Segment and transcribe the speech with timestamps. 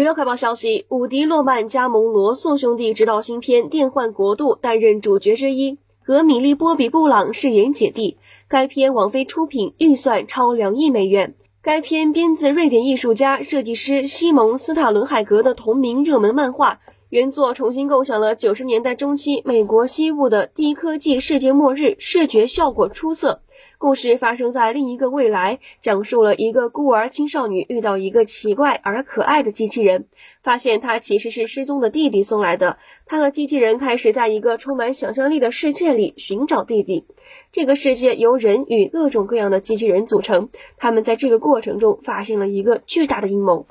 [0.00, 8.16] 娱乐快报消息：伍迪·洛曼加盟罗素兄弟执导新片《电幻国度》，担任主角之一，和米莉·波比·布朗饰演姐弟。
[8.48, 11.34] 该片网飞出品，预算超两亿美元。
[11.60, 16.80] 该片编自瑞典艺术家、设计师西蒙·斯塔伦海格的同名热门漫画。
[17.10, 23.42] 原作重新构想了九十年代中期美国西部的低科技世界末日，视觉效果出色。
[23.80, 30.04] 故事发生在另一个未来，讲述了一个孤儿青少女遇到一个奇怪而可爱的机器人，
[30.42, 32.76] 发现他其实是失踪的弟弟送来的。
[33.06, 37.06] 他和机器人开始在一个充满想象力的世界里寻找弟弟。
[37.52, 43.64] 这个世界由人与各种各样的机器人组成，他们在这个过程中发现了一个巨大的阴谋。